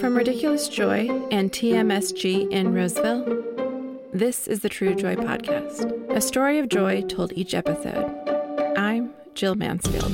From 0.00 0.14
Ridiculous 0.14 0.68
Joy 0.68 1.08
and 1.30 1.50
TMSG 1.50 2.50
in 2.50 2.74
Roseville, 2.74 3.24
this 4.12 4.46
is 4.46 4.60
the 4.60 4.68
True 4.68 4.94
Joy 4.94 5.16
Podcast, 5.16 6.10
a 6.10 6.20
story 6.20 6.58
of 6.58 6.68
joy 6.68 7.00
told 7.02 7.32
each 7.32 7.54
episode. 7.54 8.04
I'm 8.76 9.14
Jill 9.34 9.54
Mansfield. 9.54 10.12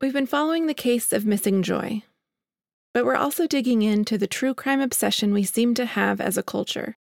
We've 0.00 0.12
been 0.14 0.26
following 0.26 0.68
the 0.68 0.74
case 0.74 1.12
of 1.12 1.26
missing 1.26 1.62
joy, 1.62 2.02
but 2.94 3.04
we're 3.04 3.14
also 3.16 3.46
digging 3.46 3.82
into 3.82 4.16
the 4.16 4.26
true 4.26 4.54
crime 4.54 4.80
obsession 4.80 5.34
we 5.34 5.44
seem 5.44 5.74
to 5.74 5.84
have 5.84 6.18
as 6.18 6.38
a 6.38 6.42
culture. 6.42 6.96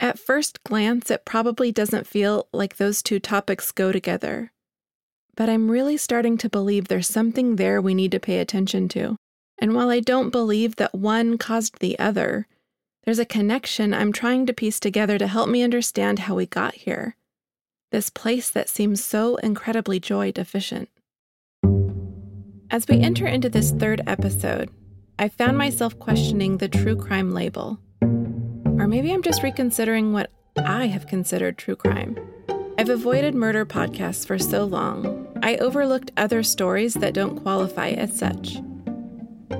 At 0.00 0.18
first 0.18 0.64
glance, 0.64 1.10
it 1.10 1.26
probably 1.26 1.70
doesn't 1.70 2.06
feel 2.06 2.48
like 2.54 2.78
those 2.78 3.02
two 3.02 3.20
topics 3.20 3.70
go 3.70 3.92
together. 3.92 4.50
But 5.36 5.50
I'm 5.50 5.70
really 5.70 5.98
starting 5.98 6.38
to 6.38 6.48
believe 6.48 6.88
there's 6.88 7.06
something 7.06 7.56
there 7.56 7.82
we 7.82 7.92
need 7.92 8.10
to 8.12 8.18
pay 8.18 8.38
attention 8.38 8.88
to. 8.90 9.16
And 9.58 9.74
while 9.74 9.90
I 9.90 10.00
don't 10.00 10.30
believe 10.30 10.76
that 10.76 10.94
one 10.94 11.36
caused 11.36 11.80
the 11.80 11.98
other, 11.98 12.46
there's 13.04 13.18
a 13.18 13.26
connection 13.26 13.92
I'm 13.92 14.10
trying 14.10 14.46
to 14.46 14.54
piece 14.54 14.80
together 14.80 15.18
to 15.18 15.26
help 15.26 15.50
me 15.50 15.62
understand 15.62 16.20
how 16.20 16.34
we 16.34 16.46
got 16.46 16.74
here. 16.74 17.14
This 17.92 18.08
place 18.08 18.48
that 18.50 18.70
seems 18.70 19.04
so 19.04 19.36
incredibly 19.36 20.00
joy 20.00 20.32
deficient. 20.32 20.88
As 22.70 22.86
we 22.88 23.00
enter 23.00 23.26
into 23.26 23.50
this 23.50 23.70
third 23.70 24.00
episode, 24.06 24.70
I 25.18 25.28
found 25.28 25.58
myself 25.58 25.98
questioning 25.98 26.56
the 26.56 26.68
true 26.68 26.96
crime 26.96 27.32
label. 27.32 27.80
Or 28.80 28.88
maybe 28.88 29.12
I'm 29.12 29.22
just 29.22 29.42
reconsidering 29.42 30.14
what 30.14 30.30
I 30.56 30.86
have 30.86 31.06
considered 31.06 31.58
true 31.58 31.76
crime. 31.76 32.18
I've 32.78 32.88
avoided 32.88 33.34
murder 33.34 33.66
podcasts 33.66 34.26
for 34.26 34.38
so 34.38 34.64
long, 34.64 35.28
I 35.42 35.56
overlooked 35.56 36.12
other 36.16 36.42
stories 36.42 36.94
that 36.94 37.12
don't 37.12 37.42
qualify 37.42 37.90
as 37.90 38.18
such. 38.18 38.56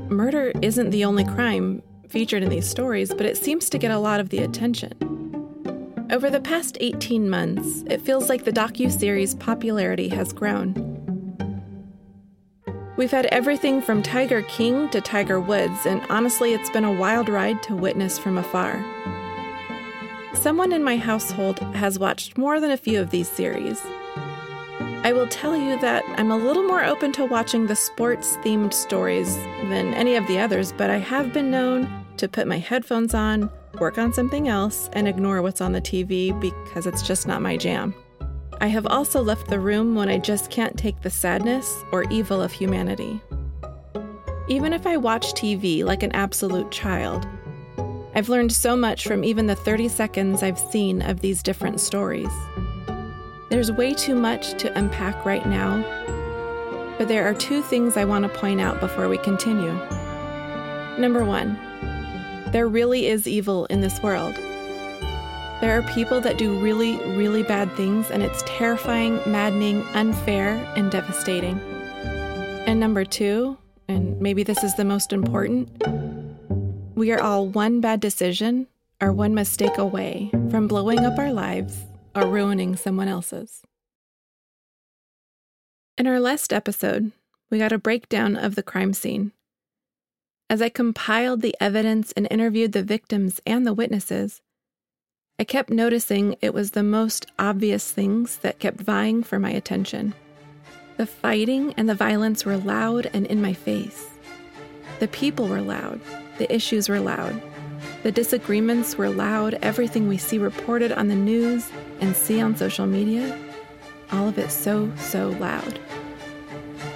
Murder 0.09 0.53
isn't 0.63 0.89
the 0.89 1.05
only 1.05 1.25
crime 1.25 1.83
featured 2.09 2.43
in 2.43 2.49
these 2.49 2.67
stories, 2.67 3.13
but 3.13 3.27
it 3.27 3.37
seems 3.37 3.69
to 3.69 3.79
get 3.79 3.91
a 3.91 3.99
lot 3.99 4.21
of 4.21 4.31
the 4.31 4.39
attention. 4.39 4.95
Over 6.11 6.31
the 6.31 6.41
past 6.41 6.79
18 6.81 7.29
months, 7.29 7.85
it 7.89 8.01
feels 8.01 8.31
like 8.31 8.45
the 8.45 8.53
docu-series 8.53 9.35
popularity 9.35 10.09
has 10.09 10.33
grown. 10.33 10.75
We've 12.97 13.11
had 13.11 13.27
everything 13.27 13.81
from 13.81 14.03
Tiger 14.03 14.43
King 14.43 14.89
to 14.91 15.01
Tiger 15.01 15.41
Woods, 15.41 15.87
and 15.87 16.03
honestly, 16.11 16.53
it's 16.53 16.71
been 16.71 16.85
a 16.85 16.93
wild 16.93 17.29
ride 17.29 17.63
to 17.63 17.75
witness 17.75 18.19
from 18.19 18.37
afar. 18.37 18.85
Someone 20.41 20.73
in 20.73 20.83
my 20.83 20.97
household 20.97 21.59
has 21.75 21.99
watched 21.99 22.39
more 22.39 22.61
than 22.61 22.71
a 22.71 22.77
few 22.79 22.99
of 22.99 23.11
these 23.11 23.29
series. 23.29 23.79
I 25.05 25.13
will 25.13 25.27
tell 25.27 25.55
you 25.55 25.79
that 25.81 26.03
I'm 26.17 26.31
a 26.31 26.37
little 26.39 26.63
more 26.63 26.83
open 26.83 27.13
to 27.13 27.27
watching 27.27 27.67
the 27.67 27.77
sports 27.77 28.39
themed 28.39 28.73
stories 28.73 29.37
than 29.69 29.93
any 29.93 30.17
of 30.17 30.27
the 30.29 30.39
others, 30.39 30.73
but 30.73 30.89
I 30.89 30.97
have 30.97 31.35
been 31.35 31.51
known 31.51 32.07
to 32.17 32.27
put 32.27 32.47
my 32.47 32.57
headphones 32.57 33.13
on, 33.13 33.51
work 33.79 33.99
on 33.99 34.15
something 34.15 34.49
else, 34.49 34.89
and 34.95 35.07
ignore 35.07 35.43
what's 35.43 35.61
on 35.61 35.73
the 35.73 35.81
TV 35.83 36.33
because 36.41 36.87
it's 36.87 37.07
just 37.07 37.27
not 37.27 37.43
my 37.43 37.59
jam. 37.59 37.95
I 38.63 38.69
have 38.69 38.87
also 38.87 39.21
left 39.21 39.49
the 39.49 39.61
room 39.61 39.95
when 39.95 40.09
I 40.09 40.17
just 40.17 40.51
can't 40.51 40.79
take 40.79 41.03
the 41.03 41.11
sadness 41.11 41.85
or 41.93 42.05
evil 42.05 42.41
of 42.41 42.51
humanity. 42.51 43.21
Even 44.49 44.73
if 44.73 44.87
I 44.87 44.97
watch 44.97 45.35
TV 45.35 45.85
like 45.85 46.03
an 46.03 46.13
absolute 46.13 46.71
child, 46.71 47.27
I've 48.13 48.29
learned 48.29 48.53
so 48.53 48.77
much 48.77 49.07
from 49.07 49.23
even 49.23 49.47
the 49.47 49.55
30 49.55 49.89
seconds 49.89 50.43
I've 50.43 50.59
seen 50.59 51.01
of 51.01 51.21
these 51.21 51.43
different 51.43 51.81
stories. 51.81 52.31
There's 53.51 53.71
way 53.71 53.95
too 53.95 54.17
much 54.17 54.55
to 54.59 54.77
unpack 54.77 55.25
right 55.25 55.47
now, 55.47 55.83
but 56.99 57.07
there 57.07 57.29
are 57.29 57.35
two 57.35 57.63
things 57.63 57.97
I 57.97 58.05
want 58.05 58.25
to 58.25 58.39
point 58.41 58.61
out 58.61 58.81
before 58.81 59.09
we 59.09 59.19
continue. 59.19 59.73
Number 60.99 61.25
one, 61.25 61.57
there 62.51 62.67
really 62.67 63.07
is 63.07 63.29
evil 63.29 63.67
in 63.67 63.81
this 63.81 64.03
world. 64.03 64.35
There 65.61 65.79
are 65.79 65.83
people 65.95 66.21
that 66.21 66.37
do 66.37 66.59
really, 66.59 66.97
really 67.17 67.45
bad 67.45 67.71
things, 67.75 68.11
and 68.11 68.25
it's 68.25 68.43
terrifying, 68.45 69.21
maddening, 69.25 69.83
unfair, 69.95 70.55
and 70.75 70.91
devastating. 70.91 71.61
And 72.67 72.81
number 72.81 73.05
two, 73.05 73.57
and 73.87 74.21
maybe 74.21 74.43
this 74.43 74.65
is 74.65 74.75
the 74.75 74.85
most 74.85 75.13
important, 75.13 75.71
we 77.01 77.13
are 77.13 77.23
all 77.23 77.47
one 77.47 77.81
bad 77.81 77.99
decision 77.99 78.67
or 79.01 79.11
one 79.11 79.35
mistake 79.35 79.79
away 79.79 80.31
from 80.51 80.69
blowing 80.69 80.99
up 80.99 81.19
our 81.19 81.33
lives 81.33 81.87
or 82.15 82.27
ruining 82.27 82.77
someone 82.77 83.09
else's. 83.09 83.63
In 85.97 86.07
our 86.07 86.21
last 86.21 86.53
episode, 86.53 87.13
we 87.49 87.57
got 87.57 87.73
a 87.73 87.79
breakdown 87.79 88.37
of 88.37 88.55
the 88.55 88.63
crime 88.63 88.93
scene. 88.93 89.33
As 90.51 90.61
I 90.61 90.69
compiled 90.69 91.41
the 91.41 91.57
evidence 91.59 92.13
and 92.13 92.29
interviewed 92.31 92.73
the 92.73 92.83
victims 92.83 93.41
and 93.47 93.67
the 93.67 93.73
witnesses, 93.73 94.43
I 95.39 95.45
kept 95.45 95.71
noticing 95.71 96.37
it 96.43 96.53
was 96.53 96.73
the 96.73 96.83
most 96.83 97.25
obvious 97.39 97.91
things 97.91 98.37
that 98.43 98.59
kept 98.59 98.79
vying 98.79 99.23
for 99.23 99.39
my 99.39 99.53
attention. 99.53 100.13
The 100.99 101.07
fighting 101.07 101.73
and 101.79 101.89
the 101.89 101.95
violence 101.95 102.45
were 102.45 102.59
loud 102.59 103.09
and 103.15 103.25
in 103.25 103.41
my 103.41 103.55
face. 103.55 104.11
The 104.99 105.09
people 105.09 105.49
were 105.49 105.63
loud, 105.63 105.99
the 106.41 106.53
issues 106.53 106.89
were 106.89 107.01
loud. 107.01 107.41
The 108.03 108.11
disagreements 108.11 108.97
were 108.97 109.11
loud. 109.11 109.59
Everything 109.61 110.09
we 110.09 110.17
see 110.17 110.39
reported 110.39 110.91
on 110.91 111.09
the 111.09 111.15
news 111.15 111.71
and 112.01 112.17
see 112.17 112.41
on 112.41 112.57
social 112.57 112.87
media, 112.87 113.39
all 114.11 114.27
of 114.27 114.39
it 114.39 114.51
so, 114.51 114.91
so 114.97 115.29
loud. 115.39 115.79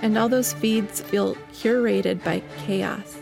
And 0.01 0.17
all 0.17 0.31
those 0.31 0.55
feeds 0.55 1.03
feel 1.03 1.35
curated 1.53 2.25
by 2.25 2.43
chaos, 2.65 3.19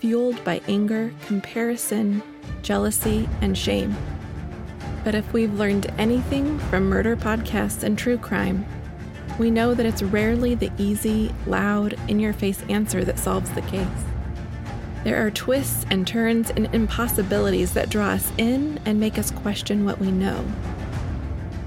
fueled 0.00 0.42
by 0.42 0.60
anger, 0.66 1.14
comparison, 1.26 2.24
jealousy, 2.62 3.28
and 3.40 3.56
shame. 3.56 3.96
But 5.04 5.14
if 5.14 5.32
we've 5.32 5.54
learned 5.54 5.86
anything 5.96 6.58
from 6.58 6.88
murder 6.88 7.16
podcasts 7.16 7.84
and 7.84 7.96
true 7.96 8.18
crime, 8.18 8.66
we 9.38 9.52
know 9.52 9.74
that 9.74 9.86
it's 9.86 10.02
rarely 10.02 10.56
the 10.56 10.72
easy, 10.76 11.32
loud, 11.46 11.94
in 12.08 12.18
your 12.18 12.32
face 12.32 12.64
answer 12.68 13.04
that 13.04 13.20
solves 13.20 13.50
the 13.52 13.62
case. 13.62 13.86
There 15.06 15.24
are 15.24 15.30
twists 15.30 15.86
and 15.88 16.04
turns 16.04 16.50
and 16.50 16.66
impossibilities 16.74 17.74
that 17.74 17.90
draw 17.90 18.08
us 18.08 18.32
in 18.38 18.80
and 18.84 18.98
make 18.98 19.20
us 19.20 19.30
question 19.30 19.84
what 19.84 20.00
we 20.00 20.10
know. 20.10 20.44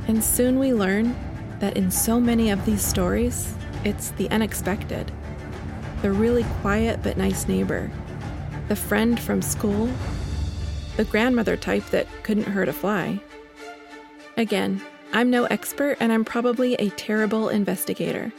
And 0.10 0.22
soon 0.22 0.60
we 0.60 0.74
learn 0.74 1.16
that 1.60 1.78
in 1.78 1.90
so 1.90 2.20
many 2.20 2.50
of 2.50 2.66
these 2.66 2.82
stories, 2.82 3.56
it's 3.86 4.10
the 4.12 4.30
unexpected, 4.32 5.10
the 6.02 6.12
really 6.12 6.44
quiet 6.60 7.02
but 7.02 7.16
nice 7.16 7.48
neighbor, 7.48 7.90
the 8.68 8.76
friend 8.76 9.18
from 9.18 9.42
school, 9.42 9.90
the 10.98 11.06
grandmother 11.06 11.56
type 11.56 11.86
that 11.92 12.08
couldn't 12.24 12.44
hurt 12.44 12.68
a 12.68 12.74
fly. 12.74 13.22
Again, 14.36 14.82
I'm 15.14 15.30
no 15.30 15.46
expert 15.46 15.96
and 16.02 16.12
I'm 16.12 16.26
probably 16.26 16.74
a 16.74 16.90
terrible 16.90 17.48
investigator. 17.48 18.34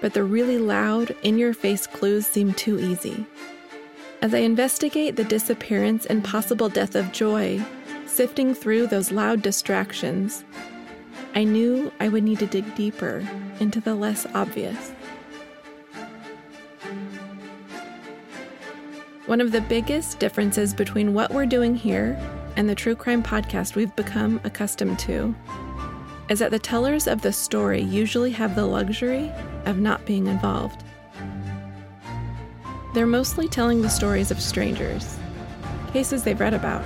But 0.00 0.14
the 0.14 0.24
really 0.24 0.56
loud, 0.56 1.14
in 1.22 1.36
your 1.36 1.52
face 1.52 1.86
clues 1.86 2.26
seem 2.26 2.54
too 2.54 2.80
easy. 2.80 3.26
As 4.24 4.32
I 4.32 4.38
investigate 4.38 5.16
the 5.16 5.24
disappearance 5.24 6.06
and 6.06 6.24
possible 6.24 6.70
death 6.70 6.94
of 6.94 7.12
Joy, 7.12 7.62
sifting 8.06 8.54
through 8.54 8.86
those 8.86 9.12
loud 9.12 9.42
distractions, 9.42 10.46
I 11.34 11.44
knew 11.44 11.92
I 12.00 12.08
would 12.08 12.24
need 12.24 12.38
to 12.38 12.46
dig 12.46 12.74
deeper 12.74 13.22
into 13.60 13.82
the 13.82 13.94
less 13.94 14.24
obvious. 14.32 14.92
One 19.26 19.42
of 19.42 19.52
the 19.52 19.60
biggest 19.60 20.20
differences 20.20 20.72
between 20.72 21.12
what 21.12 21.30
we're 21.30 21.44
doing 21.44 21.74
here 21.74 22.18
and 22.56 22.66
the 22.66 22.74
true 22.74 22.96
crime 22.96 23.22
podcast 23.22 23.74
we've 23.74 23.94
become 23.94 24.40
accustomed 24.44 24.98
to 25.00 25.34
is 26.30 26.38
that 26.38 26.50
the 26.50 26.58
tellers 26.58 27.06
of 27.06 27.20
the 27.20 27.30
story 27.30 27.82
usually 27.82 28.30
have 28.30 28.54
the 28.54 28.64
luxury 28.64 29.30
of 29.66 29.80
not 29.80 30.06
being 30.06 30.28
involved. 30.28 30.82
They're 32.94 33.06
mostly 33.06 33.48
telling 33.48 33.82
the 33.82 33.90
stories 33.90 34.30
of 34.30 34.40
strangers, 34.40 35.18
cases 35.92 36.22
they've 36.22 36.38
read 36.38 36.54
about, 36.54 36.84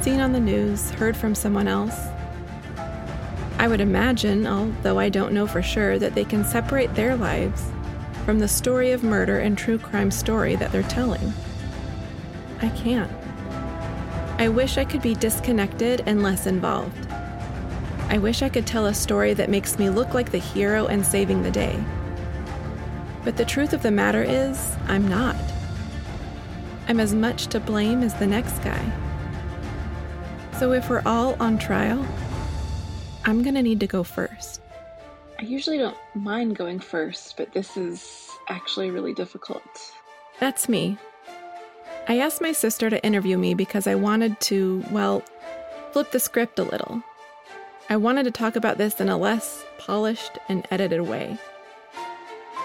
seen 0.00 0.18
on 0.18 0.32
the 0.32 0.40
news, 0.40 0.88
heard 0.92 1.14
from 1.14 1.34
someone 1.34 1.68
else. 1.68 1.94
I 3.58 3.68
would 3.68 3.82
imagine, 3.82 4.46
although 4.46 4.98
I 4.98 5.10
don't 5.10 5.34
know 5.34 5.46
for 5.46 5.60
sure, 5.60 5.98
that 5.98 6.14
they 6.14 6.24
can 6.24 6.46
separate 6.46 6.94
their 6.94 7.14
lives 7.14 7.62
from 8.24 8.38
the 8.38 8.48
story 8.48 8.92
of 8.92 9.04
murder 9.04 9.38
and 9.38 9.58
true 9.58 9.76
crime 9.78 10.10
story 10.10 10.56
that 10.56 10.72
they're 10.72 10.82
telling. 10.84 11.34
I 12.62 12.70
can't. 12.70 13.12
I 14.38 14.48
wish 14.48 14.78
I 14.78 14.86
could 14.86 15.02
be 15.02 15.14
disconnected 15.14 16.02
and 16.06 16.22
less 16.22 16.46
involved. 16.46 17.06
I 18.08 18.16
wish 18.16 18.40
I 18.40 18.48
could 18.48 18.66
tell 18.66 18.86
a 18.86 18.94
story 18.94 19.34
that 19.34 19.50
makes 19.50 19.78
me 19.78 19.90
look 19.90 20.14
like 20.14 20.30
the 20.30 20.38
hero 20.38 20.86
and 20.86 21.04
saving 21.04 21.42
the 21.42 21.50
day. 21.50 21.78
But 23.24 23.36
the 23.36 23.44
truth 23.44 23.72
of 23.72 23.82
the 23.82 23.90
matter 23.90 24.22
is, 24.22 24.76
I'm 24.86 25.06
not. 25.06 25.36
I'm 26.88 27.00
as 27.00 27.14
much 27.14 27.48
to 27.48 27.60
blame 27.60 28.02
as 28.02 28.14
the 28.14 28.26
next 28.26 28.58
guy. 28.64 28.92
So 30.58 30.72
if 30.72 30.88
we're 30.90 31.02
all 31.06 31.36
on 31.40 31.58
trial, 31.58 32.04
I'm 33.24 33.42
gonna 33.42 33.62
need 33.62 33.80
to 33.80 33.86
go 33.86 34.02
first. 34.02 34.60
I 35.38 35.42
usually 35.42 35.78
don't 35.78 35.96
mind 36.14 36.56
going 36.56 36.80
first, 36.80 37.36
but 37.36 37.52
this 37.52 37.76
is 37.76 38.28
actually 38.48 38.90
really 38.90 39.14
difficult. 39.14 39.62
That's 40.38 40.68
me. 40.68 40.98
I 42.08 42.18
asked 42.18 42.40
my 42.40 42.52
sister 42.52 42.90
to 42.90 43.02
interview 43.04 43.38
me 43.38 43.54
because 43.54 43.86
I 43.86 43.94
wanted 43.94 44.40
to, 44.40 44.84
well, 44.90 45.22
flip 45.92 46.10
the 46.10 46.20
script 46.20 46.58
a 46.58 46.64
little. 46.64 47.02
I 47.88 47.96
wanted 47.96 48.24
to 48.24 48.30
talk 48.30 48.56
about 48.56 48.78
this 48.78 49.00
in 49.00 49.08
a 49.08 49.16
less 49.16 49.64
polished 49.78 50.38
and 50.48 50.66
edited 50.70 51.02
way. 51.02 51.38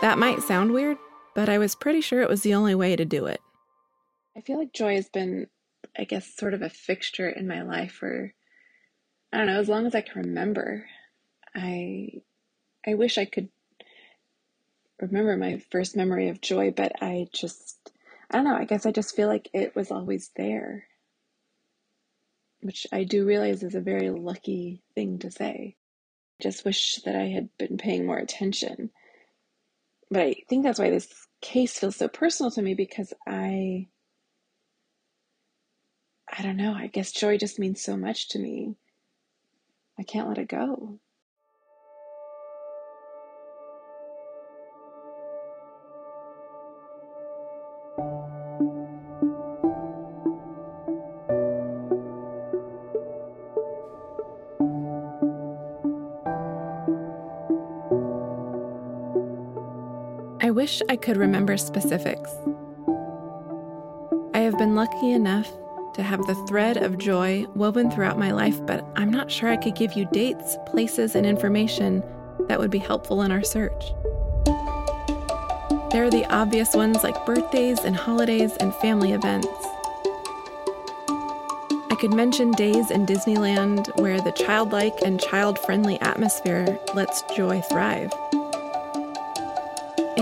That 0.02 0.18
might 0.18 0.44
sound 0.44 0.72
weird, 0.72 0.98
but 1.34 1.50
I 1.50 1.58
was 1.58 1.76
pretty 1.76 2.02
sure 2.02 2.22
it 2.22 2.30
was 2.30 2.42
the 2.42 2.54
only 2.54 2.76
way 2.76 2.96
to 2.96 3.06
do 3.06 3.26
it. 3.26 3.42
I 4.38 4.42
feel 4.42 4.58
like 4.60 4.74
joy 4.74 4.96
has 4.96 5.10
been, 5.10 5.48
I 5.98 6.04
guess, 6.04 6.36
sort 6.36 6.54
of 6.54 6.62
a 6.62 6.70
fixture 6.70 7.30
in 7.30 7.48
my 7.48 7.64
life 7.64 7.94
for, 7.94 8.34
I 9.34 9.38
don't 9.38 9.48
know, 9.48 9.60
as 9.60 9.70
long 9.70 9.86
as 9.88 9.96
I 9.96 10.02
can 10.02 10.24
remember. 10.24 10.86
I 11.56 12.22
I 12.86 12.94
wish 12.94 13.18
I 13.18 13.26
could 13.26 13.50
remember 15.00 15.36
my 15.38 15.58
first 15.72 15.96
memory 15.96 16.30
of 16.30 16.42
joy, 16.42 16.72
but 16.72 17.02
I 17.02 17.28
just, 17.34 17.92
I 18.30 18.36
don't 18.38 18.46
know, 18.46 18.56
I 18.56 18.66
guess 18.66 18.86
I 18.86 18.92
just 18.92 19.16
feel 19.16 19.28
like 19.28 19.50
it 19.54 19.76
was 19.76 19.90
always 19.92 20.30
there, 20.36 20.86
which 22.62 22.86
I 22.92 23.06
do 23.06 23.26
realize 23.26 23.64
is 23.64 23.76
a 23.76 23.82
very 23.82 24.10
lucky 24.10 24.84
thing 24.94 25.20
to 25.20 25.32
say. 25.32 25.76
I 26.40 26.44
just 26.44 26.66
wish 26.66 26.98
that 27.06 27.16
I 27.16 27.28
had 27.30 27.50
been 27.58 27.78
paying 27.78 28.06
more 28.06 28.18
attention. 28.18 28.92
But 30.12 30.22
I 30.24 30.36
think 30.50 30.64
that's 30.64 30.80
why 30.80 30.90
this 30.92 31.10
case 31.42 31.80
feels 31.80 31.98
so 31.98 32.08
personal 32.08 32.52
to 32.52 32.62
me 32.62 32.76
because 32.76 33.14
I, 33.28 33.88
I 36.32 36.44
don't 36.44 36.58
know, 36.58 36.74
I 36.74 36.88
guess 36.88 37.12
joy 37.12 37.38
just 37.38 37.60
means 37.60 37.82
so 37.84 37.98
much 37.98 38.30
to 38.30 38.40
me. 38.40 38.76
I 40.00 40.04
can't 40.04 40.28
let 40.30 40.38
it 40.40 40.50
go. 40.50 41.00
Wish 60.56 60.82
I 60.88 60.96
could 60.96 61.18
remember 61.18 61.58
specifics. 61.58 62.32
I 64.34 64.40
have 64.40 64.58
been 64.58 64.74
lucky 64.74 65.12
enough 65.12 65.52
to 65.96 66.02
have 66.02 66.26
the 66.28 66.46
thread 66.48 66.78
of 66.78 66.98
joy 66.98 67.46
woven 67.56 67.92
throughout 67.92 68.18
my 68.18 68.32
life, 68.32 68.66
but 68.66 68.86
I'm 68.96 69.12
not 69.12 69.30
sure 69.30 69.50
I 69.50 69.58
could 69.58 69.76
give 69.76 69.98
you 69.98 70.06
dates, 70.14 70.56
places, 70.66 71.14
and 71.14 71.26
information 71.26 72.02
that 72.48 72.58
would 72.58 72.72
be 72.72 72.78
helpful 72.78 73.22
in 73.24 73.34
our 73.34 73.44
search. 73.44 73.92
There 75.92 76.06
are 76.06 76.10
the 76.10 76.26
obvious 76.30 76.74
ones 76.74 77.04
like 77.04 77.26
birthdays 77.26 77.80
and 77.80 77.94
holidays 77.94 78.56
and 78.62 78.74
family 78.76 79.12
events. 79.12 79.50
I 81.92 81.98
could 82.00 82.14
mention 82.14 82.52
days 82.52 82.92
in 82.92 83.06
Disneyland 83.06 83.94
where 84.00 84.22
the 84.22 84.32
childlike 84.32 85.02
and 85.04 85.20
child 85.20 85.60
friendly 85.60 86.00
atmosphere 86.00 86.80
lets 86.94 87.24
joy 87.36 87.60
thrive. 87.60 88.14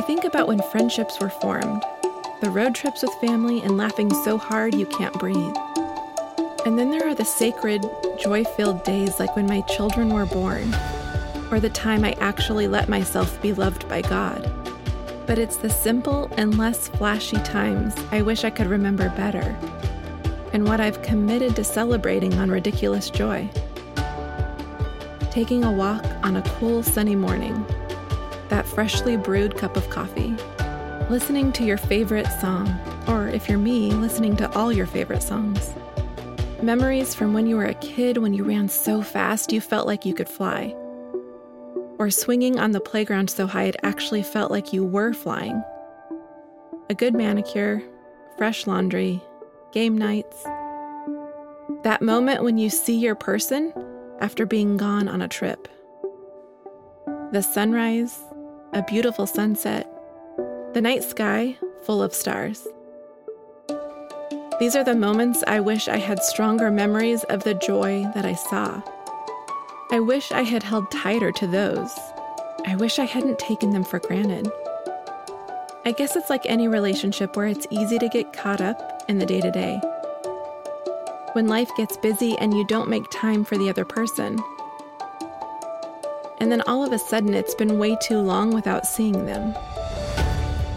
Think 0.08 0.26
about 0.26 0.50
when 0.50 0.62
friendships 0.64 1.22
were 1.22 1.30
formed, 1.30 1.82
the 2.42 2.50
road 2.50 2.76
trips 2.76 3.04
with 3.04 3.14
family, 3.22 3.62
and 3.62 3.78
laughing 3.78 4.14
so 4.26 4.38
hard 4.38 4.76
you 4.76 4.86
can't 4.86 5.18
breathe. 5.18 5.56
And 6.66 6.78
then 6.78 6.92
there 6.92 7.08
are 7.08 7.16
the 7.16 7.24
sacred, 7.24 7.86
joy 8.20 8.44
filled 8.44 8.84
days 8.84 9.18
like 9.18 9.34
when 9.38 9.48
my 9.48 9.62
children 9.62 10.10
were 10.10 10.26
born, 10.26 10.76
or 11.50 11.62
the 11.62 11.70
time 11.70 12.04
I 12.04 12.18
actually 12.20 12.68
let 12.68 12.90
myself 12.90 13.42
be 13.42 13.54
loved 13.54 13.88
by 13.88 14.02
God. 14.02 14.52
But 15.26 15.40
it's 15.40 15.56
the 15.56 15.70
simple 15.70 16.30
and 16.36 16.58
less 16.58 16.90
flashy 16.90 17.38
times 17.38 17.96
I 18.12 18.24
wish 18.24 18.44
I 18.44 18.50
could 18.50 18.68
remember 18.68 19.08
better, 19.12 19.58
and 20.52 20.68
what 20.68 20.82
I've 20.82 21.02
committed 21.02 21.56
to 21.56 21.64
celebrating 21.64 22.34
on 22.34 22.52
ridiculous 22.52 23.10
joy. 23.10 23.50
Taking 25.32 25.64
a 25.64 25.72
walk 25.72 26.04
on 26.24 26.36
a 26.36 26.50
cool, 26.60 26.84
sunny 26.84 27.16
morning 27.16 27.66
that 28.54 28.68
freshly 28.68 29.18
brewed 29.18 29.58
cup 29.58 29.76
of 29.76 29.90
coffee, 29.90 30.36
listening 31.10 31.52
to 31.52 31.64
your 31.64 31.76
favorite 31.76 32.28
song, 32.40 32.70
or 33.08 33.28
if 33.28 33.50
you're 33.50 33.58
me, 33.58 33.90
listening 33.94 34.36
to 34.36 34.48
all 34.52 34.72
your 34.72 34.86
favorite 34.86 35.24
songs. 35.24 35.74
Memories 36.62 37.16
from 37.16 37.34
when 37.34 37.48
you 37.48 37.56
were 37.56 37.66
a 37.66 37.74
kid 37.74 38.20
when 38.20 38.36
you 38.36 38.44
ran 38.44 38.70
so 38.70 39.02
fast 39.02 39.52
you 39.52 39.60
felt 39.60 39.88
like 39.88 40.06
you 40.06 40.14
could 40.14 40.30
fly. 40.30 40.72
Or 41.98 42.12
swinging 42.12 42.60
on 42.60 42.74
the 42.74 42.80
playground 42.80 43.32
so 43.32 43.48
high 43.48 43.64
it 43.64 43.76
actually 43.82 44.22
felt 44.22 44.52
like 44.52 44.72
you 44.72 44.84
were 44.84 45.14
flying. 45.14 45.64
A 46.92 46.94
good 46.94 47.16
manicure, 47.16 47.82
fresh 48.38 48.68
laundry, 48.68 49.20
game 49.72 49.98
nights. 49.98 50.44
That 51.82 52.04
moment 52.04 52.44
when 52.44 52.60
you 52.60 52.70
see 52.70 53.00
your 53.00 53.16
person 53.16 53.74
after 54.20 54.46
being 54.46 54.78
gone 54.78 55.08
on 55.08 55.24
a 55.24 55.28
trip. 55.28 55.68
The 57.32 57.42
sunrise, 57.42 58.20
a 58.74 58.82
beautiful 58.82 59.28
sunset, 59.28 59.88
the 60.74 60.82
night 60.82 61.04
sky 61.04 61.56
full 61.84 62.02
of 62.02 62.14
stars. 62.14 62.68
These 64.60 64.76
are 64.76 64.84
the 64.84 64.96
moments 64.96 65.44
I 65.46 65.60
wish 65.60 65.88
I 65.88 65.98
had 65.98 66.24
stronger 66.24 66.72
memories 66.72 67.24
of 67.26 67.44
the 67.44 67.54
joy 67.54 68.10
that 68.16 68.26
I 68.26 68.34
saw. 68.34 68.82
I 69.92 70.00
wish 70.00 70.32
I 70.32 70.42
had 70.42 70.64
held 70.64 70.90
tighter 70.90 71.32
to 71.34 71.46
those. 71.46 71.92
I 72.66 72.76
wish 72.76 72.98
I 72.98 73.06
hadn't 73.06 73.38
taken 73.38 73.72
them 73.72 73.84
for 73.84 74.00
granted. 74.00 74.52
I 75.86 75.92
guess 75.92 76.16
it's 76.16 76.32
like 76.32 76.46
any 76.46 76.68
relationship 76.68 77.36
where 77.36 77.48
it's 77.48 77.68
easy 77.70 78.00
to 78.00 78.10
get 78.10 78.34
caught 78.34 78.62
up 78.62 79.04
in 79.08 79.20
the 79.20 79.26
day 79.26 79.42
to 79.42 79.52
day. 79.52 79.80
When 81.34 81.48
life 81.48 81.70
gets 81.78 81.98
busy 81.98 82.36
and 82.40 82.58
you 82.58 82.66
don't 82.66 82.90
make 82.90 83.04
time 83.12 83.44
for 83.44 83.56
the 83.56 83.70
other 83.70 83.86
person, 83.86 84.40
and 86.44 86.52
then 86.52 86.62
all 86.64 86.86
of 86.86 86.92
a 86.92 87.00
sudden 87.00 87.34
it's 87.34 87.56
been 87.56 87.80
way 87.80 87.96
too 88.02 88.20
long 88.20 88.54
without 88.54 88.86
seeing 88.86 89.26
them. 89.26 89.54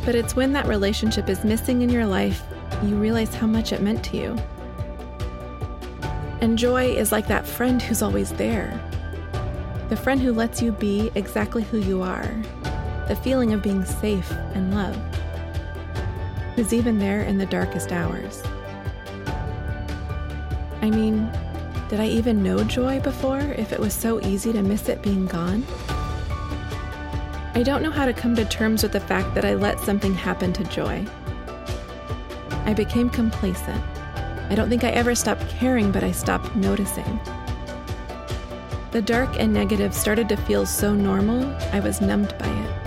But 0.05 0.15
it's 0.15 0.37
when 0.37 0.53
that 0.53 0.69
relationship 0.69 1.29
is 1.29 1.43
missing 1.43 1.83
in 1.83 1.89
your 1.89 2.07
life, 2.07 2.45
you 2.85 2.95
realize 2.95 3.35
how 3.35 3.49
much 3.49 3.73
it 3.73 3.83
meant 3.83 4.05
to 4.05 4.17
you. 4.17 4.37
And 6.41 6.57
joy 6.57 6.95
is 6.95 7.11
like 7.11 7.27
that 7.27 7.49
friend 7.49 7.83
who's 7.83 8.01
always 8.01 8.31
there. 8.35 8.81
The 9.89 9.97
friend 9.97 10.21
who 10.21 10.33
lets 10.33 10.63
you 10.63 10.71
be 10.71 11.11
exactly 11.17 11.65
who 11.65 11.79
you 11.79 12.01
are. 12.01 12.33
The 13.09 13.19
feeling 13.25 13.52
of 13.52 13.61
being 13.61 13.85
safe 13.85 14.31
and 14.55 14.73
loved. 14.73 15.17
Who's 16.55 16.73
even 16.73 17.00
there 17.00 17.23
in 17.23 17.38
the 17.38 17.47
darkest 17.47 17.90
hours. 17.90 18.40
I 20.81 20.90
mean, 20.90 21.29
did 21.88 22.00
I 22.00 22.07
even 22.07 22.43
know 22.43 22.64
joy 22.64 22.99
before 22.99 23.38
if 23.38 23.73
it 23.73 23.78
was 23.78 23.95
so 23.95 24.21
easy 24.23 24.52
to 24.52 24.62
miss 24.62 24.88
it 24.88 25.02
being 25.02 25.26
gone? 25.26 25.64
I 27.55 27.62
don't 27.62 27.83
know 27.83 27.93
how 27.93 28.07
to 28.07 28.12
come 28.12 28.35
to 28.37 28.45
terms 28.45 28.83
with 28.83 28.93
the 28.93 29.00
fact 29.00 29.35
that 29.35 29.45
I 29.45 29.55
let 29.55 29.78
something 29.78 30.12
happen 30.12 30.52
to 30.55 30.64
joy. 30.64 31.07
I 32.64 32.75
became 32.75 33.09
complacent. 33.09 33.81
I 34.50 34.57
don't 34.57 34.69
think 34.69 34.83
I 34.83 34.90
ever 34.90 35.14
stopped 35.14 35.49
caring, 35.49 35.93
but 35.93 36.02
I 36.02 36.11
stopped 36.11 36.57
noticing. 36.57 37.21
The 38.90 39.02
dark 39.02 39.38
and 39.38 39.55
negative 39.55 39.95
started 39.95 40.28
to 40.31 40.37
feel 40.37 40.66
so 40.66 40.93
normal, 40.93 41.45
I 41.73 41.78
was 41.78 42.00
numbed 42.00 42.37
by 42.38 42.49
it. 42.49 42.87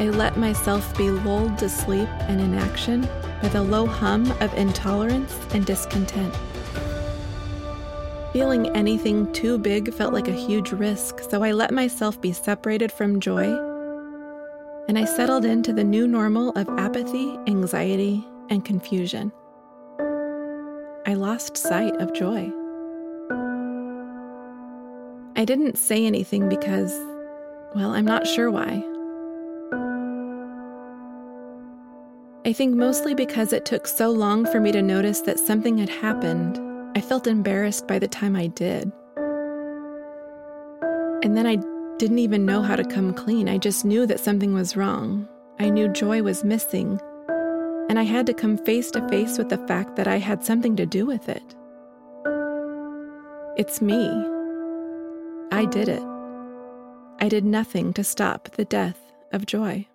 I 0.00 0.08
let 0.08 0.38
myself 0.38 0.96
be 0.96 1.10
lulled 1.10 1.58
to 1.58 1.68
sleep 1.68 2.08
and 2.28 2.40
inaction 2.40 3.06
with 3.42 3.52
the 3.52 3.62
low 3.62 3.86
hum 3.86 4.30
of 4.40 4.52
intolerance 4.54 5.38
and 5.52 5.64
discontent. 5.64 6.34
Feeling 8.32 8.74
anything 8.76 9.32
too 9.32 9.58
big 9.58 9.94
felt 9.94 10.12
like 10.12 10.28
a 10.28 10.32
huge 10.32 10.72
risk, 10.72 11.20
so 11.30 11.42
I 11.42 11.52
let 11.52 11.70
myself 11.70 12.20
be 12.20 12.32
separated 12.32 12.90
from 12.90 13.20
joy, 13.20 13.44
and 14.88 14.98
I 14.98 15.04
settled 15.04 15.44
into 15.44 15.72
the 15.72 15.84
new 15.84 16.08
normal 16.08 16.50
of 16.50 16.68
apathy, 16.78 17.38
anxiety, 17.46 18.26
and 18.50 18.64
confusion. 18.64 19.32
I 21.06 21.14
lost 21.14 21.56
sight 21.56 21.94
of 21.96 22.12
joy. 22.12 22.50
I 25.36 25.44
didn't 25.44 25.78
say 25.78 26.06
anything 26.06 26.48
because, 26.48 26.92
well, 27.74 27.90
I'm 27.90 28.04
not 28.04 28.26
sure 28.26 28.50
why. 28.50 28.82
I 32.46 32.52
think 32.52 32.74
mostly 32.74 33.14
because 33.14 33.54
it 33.54 33.64
took 33.64 33.86
so 33.86 34.10
long 34.10 34.44
for 34.44 34.60
me 34.60 34.70
to 34.72 34.82
notice 34.82 35.22
that 35.22 35.38
something 35.38 35.78
had 35.78 35.88
happened, 35.88 36.60
I 36.94 37.00
felt 37.00 37.26
embarrassed 37.26 37.88
by 37.88 37.98
the 37.98 38.06
time 38.06 38.36
I 38.36 38.48
did. 38.48 38.92
And 41.22 41.34
then 41.34 41.46
I 41.46 41.56
didn't 41.96 42.18
even 42.18 42.44
know 42.44 42.60
how 42.60 42.76
to 42.76 42.84
come 42.84 43.14
clean. 43.14 43.48
I 43.48 43.56
just 43.56 43.86
knew 43.86 44.04
that 44.06 44.20
something 44.20 44.52
was 44.52 44.76
wrong. 44.76 45.26
I 45.58 45.70
knew 45.70 45.88
joy 45.88 46.22
was 46.22 46.44
missing. 46.44 47.00
And 47.88 47.98
I 47.98 48.02
had 48.02 48.26
to 48.26 48.34
come 48.34 48.58
face 48.58 48.90
to 48.90 49.08
face 49.08 49.38
with 49.38 49.48
the 49.48 49.66
fact 49.66 49.96
that 49.96 50.06
I 50.06 50.18
had 50.18 50.44
something 50.44 50.76
to 50.76 50.84
do 50.84 51.06
with 51.06 51.30
it. 51.30 51.56
It's 53.56 53.80
me. 53.80 54.06
I 55.50 55.64
did 55.64 55.88
it. 55.88 56.02
I 57.20 57.28
did 57.30 57.46
nothing 57.46 57.94
to 57.94 58.04
stop 58.04 58.50
the 58.50 58.66
death 58.66 58.98
of 59.32 59.46
joy. 59.46 59.86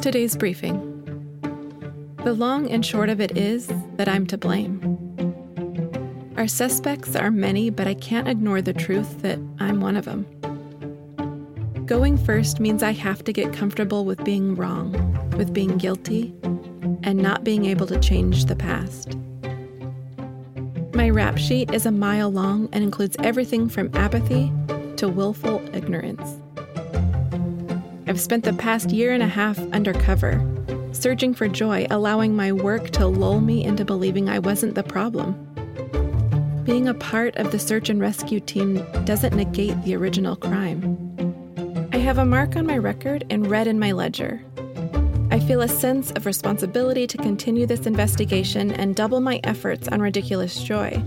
Today's 0.00 0.34
briefing. 0.34 0.80
The 2.24 2.32
long 2.32 2.70
and 2.70 2.86
short 2.86 3.10
of 3.10 3.20
it 3.20 3.36
is 3.36 3.70
that 3.96 4.08
I'm 4.08 4.26
to 4.28 4.38
blame. 4.38 4.80
Our 6.38 6.48
suspects 6.48 7.14
are 7.14 7.30
many, 7.30 7.68
but 7.68 7.86
I 7.86 7.92
can't 7.92 8.26
ignore 8.26 8.62
the 8.62 8.72
truth 8.72 9.20
that 9.20 9.38
I'm 9.58 9.82
one 9.82 9.96
of 9.96 10.06
them. 10.06 10.24
Going 11.84 12.16
first 12.16 12.60
means 12.60 12.82
I 12.82 12.92
have 12.92 13.22
to 13.24 13.32
get 13.34 13.52
comfortable 13.52 14.06
with 14.06 14.24
being 14.24 14.54
wrong, 14.54 14.92
with 15.36 15.52
being 15.52 15.76
guilty, 15.76 16.34
and 17.02 17.18
not 17.18 17.44
being 17.44 17.66
able 17.66 17.86
to 17.88 18.00
change 18.00 18.46
the 18.46 18.56
past. 18.56 19.18
My 20.94 21.10
rap 21.10 21.36
sheet 21.36 21.74
is 21.74 21.84
a 21.84 21.92
mile 21.92 22.32
long 22.32 22.70
and 22.72 22.82
includes 22.82 23.18
everything 23.22 23.68
from 23.68 23.94
apathy 23.94 24.50
to 24.96 25.10
willful 25.10 25.62
ignorance. 25.74 26.39
I've 28.10 28.20
spent 28.20 28.42
the 28.42 28.52
past 28.52 28.90
year 28.90 29.12
and 29.12 29.22
a 29.22 29.28
half 29.28 29.56
undercover, 29.70 30.44
searching 30.90 31.32
for 31.32 31.46
joy, 31.46 31.86
allowing 31.90 32.34
my 32.34 32.50
work 32.50 32.90
to 32.90 33.06
lull 33.06 33.40
me 33.40 33.62
into 33.62 33.84
believing 33.84 34.28
I 34.28 34.40
wasn't 34.40 34.74
the 34.74 34.82
problem. 34.82 35.34
Being 36.64 36.88
a 36.88 36.94
part 36.94 37.36
of 37.36 37.52
the 37.52 37.58
search 37.60 37.88
and 37.88 38.00
rescue 38.00 38.40
team 38.40 38.84
doesn't 39.04 39.36
negate 39.36 39.80
the 39.84 39.94
original 39.94 40.34
crime. 40.34 40.98
I 41.92 41.98
have 41.98 42.18
a 42.18 42.24
mark 42.24 42.56
on 42.56 42.66
my 42.66 42.78
record 42.78 43.24
and 43.30 43.46
red 43.46 43.68
in 43.68 43.78
my 43.78 43.92
ledger. 43.92 44.42
I 45.30 45.38
feel 45.38 45.60
a 45.60 45.68
sense 45.68 46.10
of 46.10 46.26
responsibility 46.26 47.06
to 47.06 47.16
continue 47.16 47.64
this 47.64 47.86
investigation 47.86 48.72
and 48.72 48.96
double 48.96 49.20
my 49.20 49.38
efforts 49.44 49.86
on 49.86 50.02
ridiculous 50.02 50.60
joy. 50.64 51.00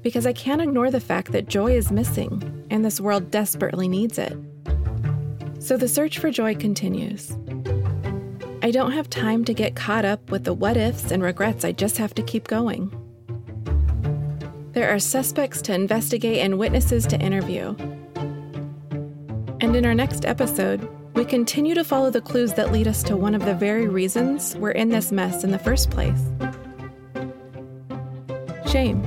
Because 0.00 0.28
I 0.28 0.32
can't 0.32 0.62
ignore 0.62 0.92
the 0.92 1.00
fact 1.00 1.32
that 1.32 1.48
joy 1.48 1.72
is 1.72 1.90
missing, 1.90 2.64
and 2.70 2.84
this 2.84 3.00
world 3.00 3.32
desperately 3.32 3.88
needs 3.88 4.16
it. 4.16 4.38
So 5.62 5.76
the 5.76 5.86
search 5.86 6.18
for 6.18 6.28
joy 6.32 6.56
continues. 6.56 7.36
I 8.62 8.72
don't 8.72 8.90
have 8.90 9.08
time 9.08 9.44
to 9.44 9.54
get 9.54 9.76
caught 9.76 10.04
up 10.04 10.32
with 10.32 10.42
the 10.42 10.52
what 10.52 10.76
ifs 10.76 11.12
and 11.12 11.22
regrets, 11.22 11.64
I 11.64 11.70
just 11.70 11.98
have 11.98 12.12
to 12.14 12.22
keep 12.22 12.48
going. 12.48 12.90
There 14.72 14.92
are 14.92 14.98
suspects 14.98 15.62
to 15.62 15.72
investigate 15.72 16.38
and 16.38 16.58
witnesses 16.58 17.06
to 17.06 17.20
interview. 17.20 17.76
And 19.60 19.76
in 19.76 19.86
our 19.86 19.94
next 19.94 20.24
episode, 20.24 20.88
we 21.14 21.24
continue 21.24 21.76
to 21.76 21.84
follow 21.84 22.10
the 22.10 22.20
clues 22.20 22.54
that 22.54 22.72
lead 22.72 22.88
us 22.88 23.04
to 23.04 23.16
one 23.16 23.36
of 23.36 23.44
the 23.44 23.54
very 23.54 23.86
reasons 23.86 24.56
we're 24.56 24.72
in 24.72 24.88
this 24.88 25.12
mess 25.12 25.44
in 25.44 25.52
the 25.52 25.58
first 25.60 25.90
place 25.90 26.24
shame. 28.66 29.02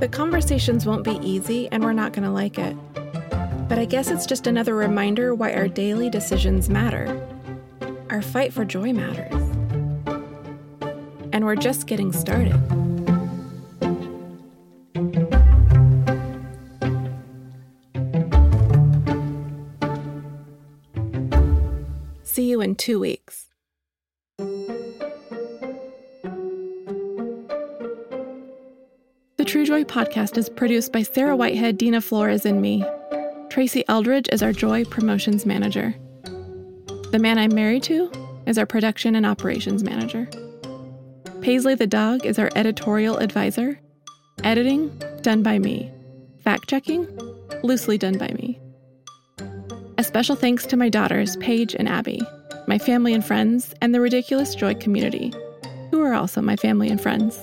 The 0.00 0.08
conversations 0.10 0.84
won't 0.84 1.04
be 1.04 1.18
easy, 1.22 1.68
and 1.70 1.84
we're 1.84 1.92
not 1.92 2.12
going 2.12 2.24
to 2.24 2.30
like 2.32 2.58
it. 2.58 2.76
But 3.68 3.78
I 3.78 3.84
guess 3.84 4.08
it's 4.08 4.24
just 4.24 4.46
another 4.46 4.74
reminder 4.74 5.34
why 5.34 5.52
our 5.52 5.68
daily 5.68 6.08
decisions 6.08 6.70
matter. 6.70 7.20
Our 8.08 8.22
fight 8.22 8.52
for 8.52 8.64
joy 8.64 8.94
matters. 8.94 9.34
And 11.32 11.44
we're 11.44 11.54
just 11.54 11.86
getting 11.86 12.12
started. 12.12 12.58
See 22.22 22.48
you 22.48 22.62
in 22.62 22.74
two 22.74 22.98
weeks. 22.98 23.46
The 29.36 29.44
True 29.44 29.66
Joy 29.66 29.84
podcast 29.84 30.38
is 30.38 30.48
produced 30.48 30.92
by 30.92 31.02
Sarah 31.02 31.36
Whitehead, 31.36 31.76
Dina 31.78 32.00
Flores, 32.00 32.46
and 32.46 32.62
me. 32.62 32.84
Tracy 33.50 33.82
Eldridge 33.88 34.28
is 34.30 34.42
our 34.42 34.52
Joy 34.52 34.84
Promotions 34.84 35.46
Manager. 35.46 35.94
The 37.12 37.18
man 37.18 37.38
I'm 37.38 37.54
married 37.54 37.82
to 37.84 38.12
is 38.46 38.58
our 38.58 38.66
Production 38.66 39.14
and 39.14 39.24
Operations 39.24 39.82
Manager. 39.82 40.28
Paisley 41.40 41.74
the 41.74 41.86
dog 41.86 42.26
is 42.26 42.38
our 42.38 42.50
Editorial 42.54 43.16
Advisor. 43.16 43.80
Editing, 44.44 44.96
done 45.22 45.42
by 45.42 45.58
me. 45.58 45.90
Fact 46.40 46.68
checking, 46.68 47.08
loosely 47.62 47.96
done 47.96 48.18
by 48.18 48.28
me. 48.28 48.60
A 49.96 50.04
special 50.04 50.36
thanks 50.36 50.66
to 50.66 50.76
my 50.76 50.90
daughters, 50.90 51.36
Paige 51.38 51.74
and 51.74 51.88
Abby, 51.88 52.22
my 52.66 52.78
family 52.78 53.14
and 53.14 53.24
friends, 53.24 53.74
and 53.80 53.94
the 53.94 54.00
Ridiculous 54.00 54.54
Joy 54.54 54.74
community, 54.74 55.32
who 55.90 56.02
are 56.02 56.12
also 56.14 56.42
my 56.42 56.56
family 56.56 56.90
and 56.90 57.00
friends. 57.00 57.38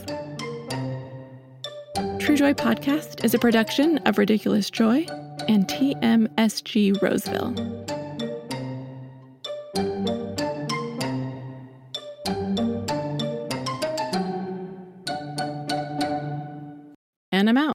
True 2.35 2.51
Joy 2.51 2.53
Podcast 2.53 3.23
is 3.23 3.33
a 3.33 3.39
production 3.39 3.97
of 3.99 4.17
Ridiculous 4.17 4.69
Joy 4.69 5.05
and 5.47 5.65
TMSG 5.69 7.01
Roseville. 7.01 7.55
And 17.31 17.47
I'm 17.47 17.57
out. 17.57 17.74